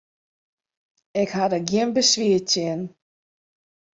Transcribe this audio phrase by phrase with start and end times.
[1.21, 2.81] Ik ha der gjin beswier tsjin.